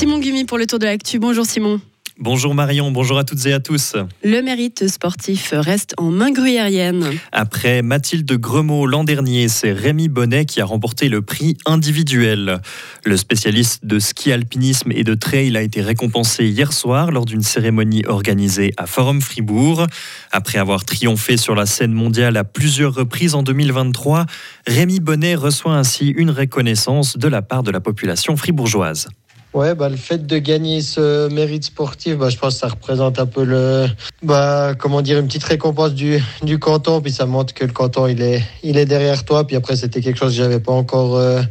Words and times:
Simon 0.00 0.18
Gumi 0.18 0.46
pour 0.46 0.56
le 0.56 0.66
tour 0.66 0.78
de 0.78 0.86
l'actu. 0.86 1.18
Bonjour 1.18 1.44
Simon. 1.44 1.78
Bonjour 2.18 2.54
Marion, 2.54 2.90
bonjour 2.90 3.18
à 3.18 3.24
toutes 3.24 3.44
et 3.44 3.52
à 3.52 3.60
tous. 3.60 3.96
Le 4.24 4.40
mérite 4.40 4.88
sportif 4.88 5.52
reste 5.52 5.92
en 5.98 6.10
main 6.10 6.30
gruyérienne. 6.30 7.04
Après 7.32 7.82
Mathilde 7.82 8.32
Gremaud 8.32 8.86
l'an 8.86 9.04
dernier, 9.04 9.48
c'est 9.48 9.72
Rémi 9.72 10.08
Bonnet 10.08 10.46
qui 10.46 10.62
a 10.62 10.64
remporté 10.64 11.10
le 11.10 11.20
prix 11.20 11.58
individuel. 11.66 12.62
Le 13.04 13.16
spécialiste 13.18 13.84
de 13.84 13.98
ski 13.98 14.32
alpinisme 14.32 14.90
et 14.90 15.04
de 15.04 15.12
trail 15.12 15.54
a 15.54 15.60
été 15.60 15.82
récompensé 15.82 16.46
hier 16.46 16.72
soir 16.72 17.10
lors 17.10 17.26
d'une 17.26 17.42
cérémonie 17.42 18.06
organisée 18.06 18.72
à 18.78 18.86
Forum 18.86 19.20
Fribourg. 19.20 19.86
Après 20.32 20.56
avoir 20.56 20.86
triomphé 20.86 21.36
sur 21.36 21.54
la 21.54 21.66
scène 21.66 21.92
mondiale 21.92 22.38
à 22.38 22.44
plusieurs 22.44 22.94
reprises 22.94 23.34
en 23.34 23.42
2023, 23.42 24.24
Rémi 24.66 24.98
Bonnet 24.98 25.34
reçoit 25.34 25.74
ainsi 25.74 26.08
une 26.08 26.30
reconnaissance 26.30 27.18
de 27.18 27.28
la 27.28 27.42
part 27.42 27.62
de 27.62 27.70
la 27.70 27.80
population 27.80 28.34
fribourgeoise. 28.38 29.06
Ouais, 29.52 29.74
bah, 29.74 29.88
le 29.88 29.96
fait 29.96 30.26
de 30.26 30.38
gagner 30.38 30.80
ce 30.80 31.28
mérite 31.28 31.64
sportif, 31.64 32.16
bah, 32.16 32.28
je 32.28 32.36
pense 32.36 32.54
que 32.54 32.60
ça 32.60 32.68
représente 32.68 33.18
un 33.18 33.26
peu 33.26 33.42
le, 33.42 33.88
bah, 34.22 34.74
comment 34.78 35.02
dire, 35.02 35.18
une 35.18 35.26
petite 35.26 35.42
récompense 35.42 35.92
du, 35.92 36.22
du 36.42 36.60
canton. 36.60 37.00
Puis 37.00 37.10
ça 37.10 37.26
montre 37.26 37.52
que 37.52 37.64
le 37.64 37.72
canton, 37.72 38.06
il 38.06 38.22
est, 38.22 38.42
il 38.62 38.78
est 38.78 38.86
derrière 38.86 39.24
toi. 39.24 39.44
Puis 39.44 39.56
après, 39.56 39.74
c'était 39.74 40.00
quelque 40.00 40.18
chose 40.18 40.30
que 40.30 40.38
j'avais 40.38 40.60
pas 40.60 40.72
encore, 40.72 41.16
euh, 41.16 41.42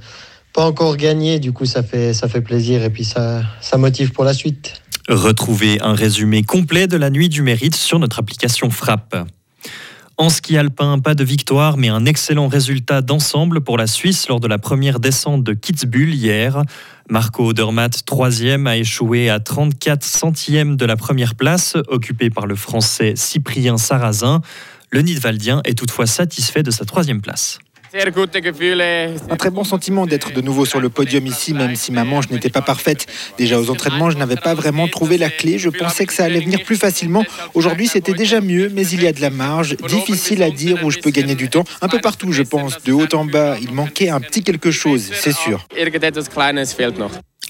pas 0.53 0.65
encore 0.65 0.95
gagné. 0.95 1.39
Du 1.39 1.51
coup, 1.51 1.65
ça 1.65 1.83
fait, 1.83 2.13
ça 2.13 2.29
fait 2.29 2.41
plaisir 2.41 2.83
et 2.83 2.89
puis 2.89 3.03
ça, 3.03 3.41
ça 3.59 3.77
motive 3.77 4.11
pour 4.13 4.23
la 4.23 4.33
suite. 4.33 4.81
Retrouvez 5.09 5.81
un 5.81 5.93
résumé 5.93 6.43
complet 6.43 6.87
de 6.87 6.95
la 6.95 7.09
nuit 7.09 7.27
du 7.27 7.41
mérite 7.41 7.75
sur 7.75 7.99
notre 7.99 8.19
application 8.19 8.69
Frappe. 8.69 9.27
En 10.19 10.29
ski 10.29 10.57
alpin, 10.57 10.99
pas 10.99 11.15
de 11.15 11.23
victoire, 11.23 11.77
mais 11.77 11.87
un 11.87 12.05
excellent 12.05 12.49
résultat 12.49 13.01
d'ensemble 13.01 13.61
pour 13.61 13.77
la 13.77 13.87
Suisse 13.87 14.27
lors 14.27 14.41
de 14.41 14.47
la 14.49 14.57
première 14.57 14.99
descente 14.99 15.45
de 15.45 15.53
Kitzbühel 15.53 16.13
hier. 16.13 16.61
Marco 17.09 17.47
Odermatt, 17.47 18.05
troisième, 18.05 18.67
a 18.67 18.77
échoué 18.77 19.31
à 19.31 19.39
34 19.39 20.03
centièmes 20.03 20.77
de 20.77 20.85
la 20.85 20.95
première 20.95 21.33
place, 21.33 21.75
occupée 21.87 22.29
par 22.29 22.45
le 22.45 22.55
Français 22.55 23.13
Cyprien 23.15 23.77
Sarrazin. 23.77 24.41
Le 24.91 25.01
Nidwaldien 25.01 25.61
est 25.65 25.75
toutefois 25.75 26.05
satisfait 26.05 26.61
de 26.61 26.69
sa 26.69 26.85
troisième 26.85 27.21
place. 27.21 27.57
Un 29.29 29.35
très 29.35 29.49
bon 29.49 29.63
sentiment 29.63 30.05
d'être 30.05 30.31
de 30.31 30.41
nouveau 30.41 30.65
sur 30.65 30.79
le 30.79 30.89
podium 30.89 31.25
ici, 31.25 31.53
même 31.53 31.75
si 31.75 31.91
ma 31.91 32.03
manche 32.03 32.29
n'était 32.29 32.49
pas 32.49 32.61
parfaite. 32.61 33.07
Déjà 33.37 33.59
aux 33.59 33.69
entraînements, 33.69 34.11
je 34.11 34.17
n'avais 34.17 34.35
pas 34.35 34.53
vraiment 34.53 34.87
trouvé 34.87 35.17
la 35.17 35.29
clé. 35.29 35.57
Je 35.57 35.69
pensais 35.69 36.05
que 36.05 36.13
ça 36.13 36.25
allait 36.25 36.39
venir 36.39 36.63
plus 36.63 36.75
facilement. 36.75 37.23
Aujourd'hui, 37.53 37.87
c'était 37.87 38.13
déjà 38.13 38.41
mieux, 38.41 38.69
mais 38.73 38.85
il 38.87 39.01
y 39.01 39.07
a 39.07 39.13
de 39.13 39.21
la 39.21 39.29
marge. 39.29 39.75
Difficile 39.77 40.43
à 40.43 40.51
dire 40.51 40.83
où 40.83 40.91
je 40.91 40.99
peux 40.99 41.09
gagner 41.09 41.35
du 41.35 41.49
temps. 41.49 41.63
Un 41.81 41.87
peu 41.87 41.99
partout, 41.99 42.31
je 42.31 42.43
pense. 42.43 42.81
De 42.83 42.93
haut 42.93 43.07
en 43.13 43.25
bas, 43.25 43.57
il 43.59 43.73
manquait 43.73 44.09
un 44.09 44.19
petit 44.19 44.43
quelque 44.43 44.71
chose, 44.71 45.09
c'est 45.13 45.33
sûr. 45.33 45.65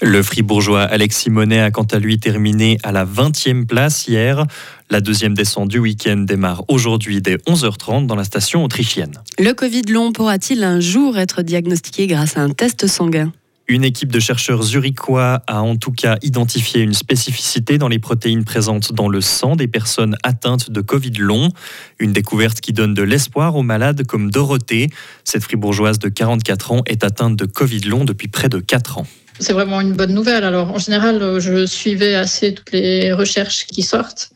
Le 0.02 0.22
fribourgeois 0.22 0.82
Alexis 0.82 1.28
Monet 1.28 1.60
a 1.60 1.70
quant 1.70 1.84
à 1.84 1.98
lui 1.98 2.18
terminé 2.18 2.78
à 2.82 2.90
la 2.90 3.04
20e 3.04 3.66
place 3.66 4.08
hier. 4.08 4.46
La 4.88 5.02
deuxième 5.02 5.34
descente 5.34 5.68
du 5.68 5.78
week-end 5.78 6.16
démarre 6.16 6.64
aujourd'hui 6.68 7.20
dès 7.20 7.36
11h30 7.36 8.06
dans 8.06 8.14
la 8.14 8.24
station 8.24 8.64
autrichienne. 8.64 9.12
Le 9.38 9.52
Covid 9.52 9.82
long 9.90 10.12
pourra-t-il 10.12 10.64
un 10.64 10.80
jour 10.80 11.18
être 11.18 11.42
diagnostiqué 11.42 12.06
grâce 12.06 12.38
à 12.38 12.40
un 12.40 12.48
test 12.48 12.86
sanguin? 12.86 13.30
Une 13.68 13.84
équipe 13.84 14.10
de 14.10 14.20
chercheurs 14.20 14.62
zurichois 14.62 15.42
a 15.46 15.60
en 15.60 15.76
tout 15.76 15.92
cas 15.92 16.16
identifié 16.22 16.80
une 16.80 16.94
spécificité 16.94 17.76
dans 17.76 17.88
les 17.88 17.98
protéines 17.98 18.44
présentes 18.44 18.94
dans 18.94 19.08
le 19.08 19.20
sang 19.20 19.54
des 19.54 19.68
personnes 19.68 20.16
atteintes 20.22 20.70
de 20.70 20.80
Covid 20.80 21.12
long. 21.18 21.50
Une 21.98 22.12
découverte 22.12 22.62
qui 22.62 22.72
donne 22.72 22.94
de 22.94 23.02
l'espoir 23.02 23.54
aux 23.54 23.62
malades 23.62 24.06
comme 24.06 24.30
Dorothée. 24.30 24.88
Cette 25.24 25.44
fribourgeoise 25.44 25.98
de 25.98 26.08
44 26.08 26.72
ans 26.72 26.82
est 26.86 27.04
atteinte 27.04 27.36
de 27.36 27.44
Covid 27.44 27.80
long 27.80 28.06
depuis 28.06 28.28
près 28.28 28.48
de 28.48 28.60
4 28.60 28.98
ans 28.98 29.06
c'est 29.40 29.52
vraiment 29.52 29.80
une 29.80 29.92
bonne 29.94 30.14
nouvelle. 30.14 30.44
Alors, 30.44 30.70
en 30.72 30.78
général, 30.78 31.40
je 31.40 31.66
suivais 31.66 32.14
assez 32.14 32.54
toutes 32.54 32.72
les 32.72 33.12
recherches 33.12 33.66
qui 33.66 33.82
sortent. 33.82 34.30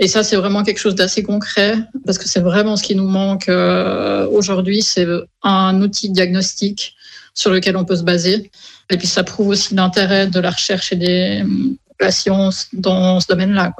Et 0.00 0.06
ça, 0.06 0.22
c'est 0.22 0.36
vraiment 0.36 0.62
quelque 0.62 0.78
chose 0.78 0.94
d'assez 0.94 1.22
concret 1.22 1.74
parce 2.06 2.18
que 2.18 2.28
c'est 2.28 2.40
vraiment 2.40 2.76
ce 2.76 2.82
qui 2.82 2.94
nous 2.94 3.08
manque 3.08 3.48
euh, 3.48 4.28
aujourd'hui. 4.28 4.82
C'est 4.82 5.06
un 5.42 5.82
outil 5.82 6.10
diagnostique 6.10 6.94
sur 7.34 7.50
lequel 7.50 7.76
on 7.76 7.84
peut 7.84 7.96
se 7.96 8.04
baser. 8.04 8.50
Et 8.90 8.96
puis, 8.96 9.06
ça 9.06 9.24
prouve 9.24 9.48
aussi 9.48 9.74
l'intérêt 9.74 10.26
de 10.26 10.40
la 10.40 10.50
recherche 10.50 10.92
et 10.92 10.96
des, 10.96 11.44
la 12.00 12.10
science 12.10 12.68
dans 12.72 13.20
ce 13.20 13.26
domaine-là. 13.28 13.72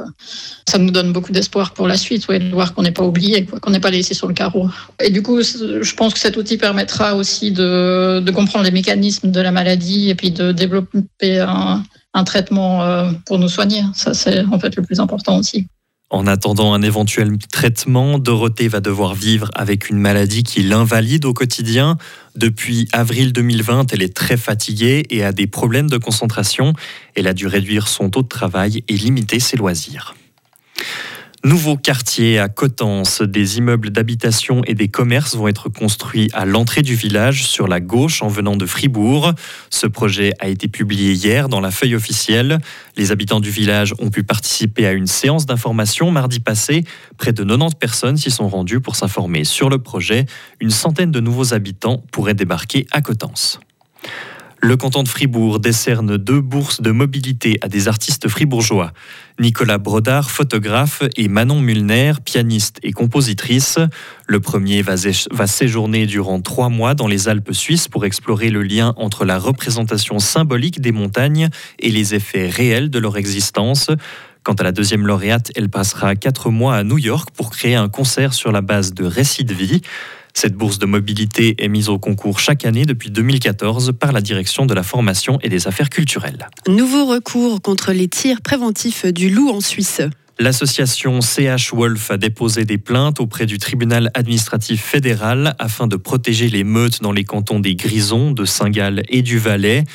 Ça 0.69 0.79
nous 0.79 0.91
donne 0.91 1.13
beaucoup 1.13 1.33
d'espoir 1.33 1.73
pour 1.73 1.87
la 1.87 1.97
suite, 1.97 2.29
de 2.29 2.51
voir 2.53 2.75
qu'on 2.75 2.83
n'est 2.83 2.93
pas 2.93 3.05
oublié, 3.05 3.45
qu'on 3.45 3.71
n'est 3.71 3.81
pas 3.81 3.91
laissé 3.91 4.15
sur 4.15 4.27
le 4.27 4.35
carreau. 4.35 4.69
Et 5.03 5.11
du 5.11 5.23
coup, 5.23 5.41
je 5.41 5.95
pense 5.95 6.15
que 6.15 6.21
cet 6.21 6.37
outil 6.37 6.59
permettra 6.59 7.15
aussi 7.15 7.53
de, 7.53 8.25
comprendre 8.35 8.65
les 8.65 8.71
mécanismes 8.71 9.31
de 9.31 9.41
la 9.41 9.53
maladie 9.53 10.11
et 10.11 10.15
puis 10.15 10.31
de 10.31 10.53
développer 10.53 11.41
un, 11.41 11.83
un 12.15 12.25
traitement 12.25 12.83
euh, 12.83 13.11
pour 13.27 13.39
nous 13.39 13.49
soigner. 13.49 13.83
Ça, 13.95 14.15
c'est 14.15 14.45
en 14.45 14.59
fait 14.59 14.75
le 14.77 14.83
plus 14.83 15.01
important 15.01 15.39
aussi. 15.39 15.69
En 16.11 16.27
attendant 16.27 16.73
un 16.73 16.81
éventuel 16.81 17.37
traitement, 17.53 18.19
Dorothée 18.19 18.69
va 18.69 18.81
devoir 18.81 19.15
vivre 19.15 19.51
avec 19.55 19.91
une 19.91 19.99
maladie 19.99 20.43
qui 20.43 20.63
l'invalide 20.63 21.27
au 21.27 21.35
quotidien. 21.35 21.99
Depuis 22.35 22.89
avril 22.93 23.35
2020, 23.35 23.93
elle 23.93 24.03
est 24.03 24.17
très 24.17 24.39
fatiguée 24.39 25.05
et 25.11 25.23
a 25.23 25.33
des 25.33 25.47
problèmes 25.47 25.91
de 25.91 25.99
concentration. 25.99 26.73
Elle 27.15 27.27
a 27.27 27.35
dû 27.35 27.47
réduire 27.47 27.89
son 27.89 28.09
taux 28.09 28.23
de 28.23 28.29
travail 28.29 28.83
et 28.89 28.95
limiter 28.95 29.39
ses 29.39 29.59
loisirs. 29.59 30.15
Nouveau 31.45 31.77
quartier 31.77 32.41
à 32.41 32.49
Cotence, 32.49 33.23
des 33.23 33.59
immeubles 33.59 33.91
d'habitation 33.91 34.63
et 34.67 34.75
des 34.75 34.89
commerces 34.89 35.37
vont 35.37 35.47
être 35.47 35.69
construits 35.69 36.29
à 36.33 36.45
l'entrée 36.45 36.83
du 36.83 36.97
village 36.97 37.47
sur 37.47 37.69
la 37.69 37.79
gauche 37.79 38.23
en 38.23 38.29
venant 38.29 38.57
de 38.57 38.67
Fribourg. 38.67 39.33
Ce 39.71 39.87
projet 39.87 40.33
a 40.41 40.49
été 40.49 40.67
publié 40.67 41.13
hier 41.13 41.49
dans 41.49 41.61
la 41.61 41.71
feuille 41.71 41.95
officielle. 41.95 42.59
Les 42.97 43.13
habitants 43.13 43.39
du 43.39 43.51
village 43.51 43.95
ont 44.01 44.11
pu 44.11 44.25
participer 44.25 44.85
à 44.85 44.93
une 44.93 45.07
séance 45.07 45.47
d'information 45.47 46.11
mardi 46.11 46.41
passé. 46.41 46.83
Près 47.19 47.33
de 47.33 47.45
90 47.45 47.77
personnes 47.77 48.17
s'y 48.17 48.33
sont 48.33 48.49
rendues 48.49 48.81
pour 48.81 48.97
s'informer 48.97 49.45
sur 49.45 49.71
le 49.71 49.79
projet. 49.79 50.27
Une 50.59 50.71
centaine 50.71 51.13
de 51.13 51.21
nouveaux 51.21 51.55
habitants 51.55 52.03
pourraient 52.11 52.35
débarquer 52.35 52.89
à 52.91 53.01
Cotence. 53.01 53.61
Le 54.61 54.77
canton 54.77 55.05
de 55.05 55.09
Fribourg 55.09 55.61
décerne 55.61 56.17
deux 56.17 56.41
bourses 56.41 56.81
de 56.81 56.91
mobilité 56.91 57.59
à 57.63 57.69
des 57.69 57.87
artistes 57.87 58.27
fribourgeois. 58.27 58.93
Nicolas 59.39 59.79
Brodard, 59.79 60.33
photographe, 60.33 61.05
et 61.17 61.29
Manon 61.29 61.61
Mulner, 61.61 62.15
pianiste 62.25 62.81
et 62.83 62.91
compositrice. 62.91 63.79
Le 64.27 64.41
premier 64.41 64.83
va, 64.83 64.97
séjourner 65.47 66.07
durant 66.07 66.41
trois 66.41 66.71
mois 66.71 66.95
dans 66.95 67.07
les 67.07 67.29
Alpes 67.29 67.53
suisses 67.53 67.87
pour 67.87 68.05
explorer 68.05 68.51
le 68.51 68.65
lien 68.65 68.95
entre 68.97 69.25
la 69.25 69.39
représentation 69.39 70.19
symbolique 70.19 70.81
des 70.81 70.93
montagnes 70.93 71.51
et 71.79 71.91
les 71.91 72.17
effets 72.17 72.49
réels 72.49 72.91
de 72.91 72.99
leur 72.99 73.17
existence. 73.17 73.91
Quant 74.43 74.55
à 74.55 74.65
la 74.65 74.73
deuxième 74.73 75.07
lauréate, 75.07 75.53
elle 75.55 75.69
passera 75.69 76.17
quatre 76.17 76.51
mois 76.51 76.75
à 76.75 76.83
New 76.83 76.99
York 76.99 77.29
pour 77.33 77.51
créer 77.51 77.77
un 77.77 77.89
concert 77.89 78.35
sur 78.35 78.51
la 78.51 78.61
base 78.61 78.93
de 78.93 79.05
récits 79.05 79.45
de 79.45 79.55
vie. 79.55 79.83
Cette 80.41 80.55
bourse 80.55 80.79
de 80.79 80.87
mobilité 80.87 81.57
est 81.59 81.67
mise 81.67 81.89
au 81.89 81.99
concours 81.99 82.39
chaque 82.39 82.65
année 82.65 82.85
depuis 82.85 83.11
2014 83.11 83.95
par 83.99 84.13
la 84.13 84.21
direction 84.21 84.67
de 84.67 84.73
la 84.73 84.85
formation 84.85 85.41
et 85.43 85.49
des 85.49 85.67
affaires 85.67 85.91
culturelles. 85.91 86.47
Nouveau 86.69 87.07
recours 87.07 87.61
contre 87.61 87.91
les 87.91 88.07
tirs 88.07 88.41
préventifs 88.41 89.05
du 89.05 89.31
loup 89.31 89.51
en 89.51 89.61
Suisse. 89.61 90.01
L'association 90.39 91.21
CH 91.21 91.75
Wolf 91.75 92.13
a 92.13 92.19
déposé 92.19 92.65
des 92.65 92.79
plaintes 92.79 93.19
auprès 93.19 93.47
du 93.47 93.59
tribunal 93.59 94.13
administratif 94.15 94.81
fédéral 94.81 95.57
afin 95.59 95.89
de 95.89 95.97
protéger 95.97 96.49
les 96.49 96.63
meutes 96.63 97.03
dans 97.03 97.11
les 97.11 97.25
cantons 97.25 97.59
des 97.59 97.75
Grisons, 97.75 98.31
de 98.31 98.45
Saint-Gall 98.45 99.03
et 99.09 99.23
du 99.23 99.39
Valais. 99.39 99.87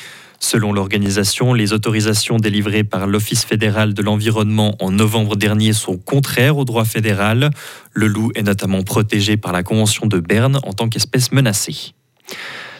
Selon 0.44 0.74
l'organisation, 0.74 1.54
les 1.54 1.72
autorisations 1.72 2.36
délivrées 2.36 2.84
par 2.84 3.06
l'Office 3.06 3.46
fédéral 3.46 3.94
de 3.94 4.02
l'environnement 4.02 4.76
en 4.78 4.90
novembre 4.90 5.36
dernier 5.36 5.72
sont 5.72 5.96
contraires 5.96 6.58
au 6.58 6.66
droit 6.66 6.84
fédéral. 6.84 7.48
Le 7.94 8.08
loup 8.08 8.30
est 8.34 8.42
notamment 8.42 8.82
protégé 8.82 9.38
par 9.38 9.52
la 9.52 9.62
Convention 9.62 10.06
de 10.06 10.20
Berne 10.20 10.60
en 10.64 10.74
tant 10.74 10.90
qu'espèce 10.90 11.32
menacée. 11.32 11.94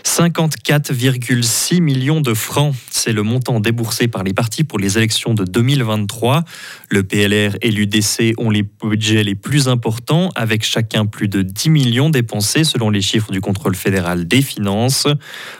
54,6 0.04 1.80
millions 1.80 2.20
de 2.20 2.34
francs. 2.34 2.74
C'est 2.90 3.12
le 3.12 3.22
montant 3.22 3.58
déboursé 3.58 4.06
par 4.06 4.22
les 4.22 4.34
partis 4.34 4.62
pour 4.62 4.78
les 4.78 4.98
élections 4.98 5.34
de 5.34 5.44
2023. 5.44 6.44
Le 6.90 7.02
PLR 7.02 7.56
et 7.62 7.70
l'UDC 7.70 8.34
ont 8.38 8.50
les 8.50 8.62
budgets 8.62 9.24
les 9.24 9.34
plus 9.34 9.66
importants, 9.66 10.30
avec 10.36 10.62
chacun 10.62 11.06
plus 11.06 11.28
de 11.28 11.42
10 11.42 11.70
millions 11.70 12.10
dépensés 12.10 12.64
selon 12.64 12.90
les 12.90 13.00
chiffres 13.00 13.32
du 13.32 13.40
contrôle 13.40 13.74
fédéral 13.74 14.28
des 14.28 14.42
finances. 14.42 15.06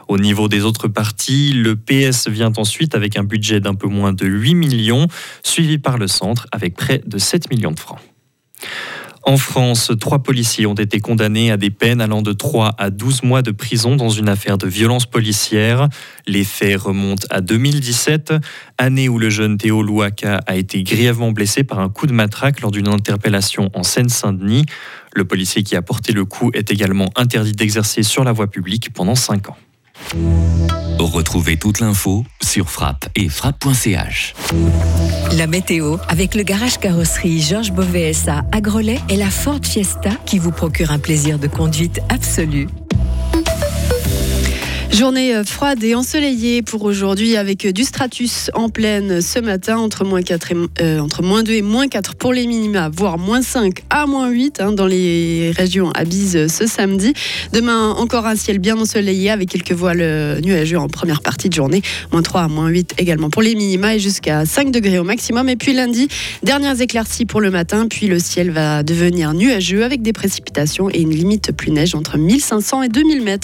Au 0.08 0.19
niveau 0.19 0.49
des 0.49 0.62
autres 0.62 0.88
partis, 0.88 1.52
le 1.52 1.75
PS 1.75 2.29
vient 2.29 2.52
ensuite 2.56 2.94
avec 2.94 3.17
un 3.17 3.25
budget 3.25 3.61
d'un 3.61 3.75
peu 3.75 3.88
moins 3.88 4.12
de 4.12 4.26
8 4.26 4.55
millions, 4.55 5.08
suivi 5.43 5.79
par 5.79 5.96
le 5.96 6.06
centre 6.06 6.46
avec 6.52 6.75
près 6.75 7.00
de 7.05 7.19
7 7.19 7.50
millions 7.50 7.73
de 7.73 7.81
francs. 7.81 8.00
En 9.26 9.38
France, 9.38 9.91
trois 9.99 10.23
policiers 10.23 10.67
ont 10.67 10.75
été 10.75 11.00
condamnés 11.00 11.50
à 11.50 11.56
des 11.56 11.71
peines 11.71 12.03
allant 12.03 12.21
de 12.21 12.35
3 12.35 12.75
à 12.76 12.91
12 12.91 13.23
mois 13.23 13.41
de 13.41 13.53
prison 13.53 13.97
dans 13.97 14.11
une 14.11 14.29
affaire 14.29 14.59
de 14.59 14.67
violence 14.67 15.06
policière. 15.06 15.88
Les 16.26 16.44
faits 16.44 16.79
remontent 16.79 17.26
à 17.31 17.41
2017, 17.41 18.35
année 18.76 19.09
où 19.09 19.19
le 19.19 19.31
jeune 19.31 19.56
Théo 19.56 19.82
Louaka 19.82 20.43
a 20.47 20.56
été 20.56 20.82
grièvement 20.82 21.32
blessé 21.32 21.65
par 21.65 21.79
un 21.79 21.88
coup 21.88 22.06
de 22.06 22.12
matraque 22.12 22.61
lors 22.61 22.71
d'une 22.71 22.88
interpellation 22.88 23.71
en 23.73 23.82
Seine-Saint-Denis. 23.82 24.67
Le 25.15 25.25
policier 25.25 25.62
qui 25.62 25.75
a 25.75 25.81
porté 25.81 26.12
le 26.12 26.27
coup 26.27 26.50
est 26.53 26.70
également 26.70 27.09
interdit 27.17 27.53
d'exercer 27.53 28.03
sur 28.03 28.25
la 28.25 28.32
voie 28.32 28.50
publique 28.50 28.93
pendant 28.93 29.15
5 29.15 29.49
ans. 29.49 29.56
Retrouvez 30.99 31.56
toute 31.56 31.81
l'info 31.81 32.25
sur 32.43 32.71
frappe 32.71 33.09
et 33.15 33.29
frappe.ch. 33.29 34.35
La 35.33 35.47
météo 35.47 35.97
avec 36.09 36.35
le 36.35 36.43
garage 36.43 36.79
carrosserie 36.79 37.41
Georges 37.41 37.73
Beauvais 37.73 38.12
à 38.29 38.61
Grelais 38.61 39.01
et 39.09 39.17
la 39.17 39.31
Ford 39.31 39.61
Fiesta 39.62 40.11
qui 40.27 40.39
vous 40.39 40.53
procure 40.53 40.91
un 40.91 40.99
plaisir 40.99 41.39
de 41.39 41.47
conduite 41.47 42.01
absolu. 42.09 42.69
Journée 44.94 45.35
euh, 45.35 45.43
froide 45.43 45.82
et 45.82 45.96
ensoleillée 45.96 46.62
pour 46.62 46.85
aujourd'hui 46.85 47.37
avec 47.37 47.64
euh, 47.64 47.73
du 47.73 47.82
stratus 47.82 48.49
en 48.55 48.69
pleine 48.69 49.20
ce 49.20 49.41
matin 49.41 49.76
entre 49.76 50.05
moins, 50.05 50.23
4 50.23 50.52
et, 50.52 50.56
euh, 50.82 51.00
entre 51.00 51.25
moins 51.25 51.43
2 51.43 51.52
et 51.52 51.62
moins 51.62 51.88
4 51.88 52.14
pour 52.14 52.32
les 52.32 52.46
minima, 52.46 52.91
voire 52.91 53.19
moins 53.19 53.43
5 53.43 53.82
à 53.91 54.06
moins 54.06 54.29
8 54.29 54.61
hein, 54.61 54.70
dans 54.70 54.87
les 54.87 55.50
régions 55.56 55.91
à 55.96 56.05
Bise 56.05 56.46
ce 56.46 56.69
samedi. 56.69 57.12
Demain, 57.52 57.91
encore 57.91 58.25
un 58.26 58.37
ciel 58.37 58.61
bien 58.61 58.79
ensoleillé 58.79 59.31
avec 59.31 59.49
quelques 59.49 59.73
voiles 59.73 60.41
nuageux 60.44 60.79
en 60.79 60.87
première 60.87 61.23
partie 61.23 61.49
de 61.49 61.55
journée. 61.55 61.82
Moins 62.12 62.23
3 62.23 62.43
à 62.43 62.49
moins 62.49 62.69
8 62.69 62.94
également 62.99 63.31
pour 63.31 63.43
les 63.43 63.56
minima 63.56 63.96
et 63.96 63.99
jusqu'à 63.99 64.46
5 64.46 64.70
degrés 64.70 65.00
au 65.00 65.05
maximum. 65.05 65.49
Et 65.49 65.56
puis 65.56 65.73
lundi, 65.73 66.06
dernières 66.44 66.81
éclaircies 66.81 67.26
pour 67.26 67.41
le 67.41 67.50
matin, 67.50 67.88
puis 67.91 68.06
le 68.06 68.20
ciel 68.20 68.52
va 68.52 68.85
devenir 68.85 69.35
nuageux 69.35 69.82
avec 69.82 70.02
des 70.02 70.12
précipitations 70.12 70.88
et 70.88 71.00
une 71.00 71.11
limite 71.11 71.50
plus 71.50 71.73
neige 71.73 71.96
entre 71.96 72.17
1500 72.17 72.85
et 72.85 72.88
2000 72.88 73.23
mètres. 73.23 73.32